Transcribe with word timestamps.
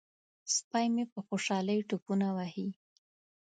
سپی 0.55 0.85
مې 0.93 1.03
په 1.13 1.19
خوشحالۍ 1.27 1.79
ټوپونه 1.89 2.27
وهي. 2.37 2.69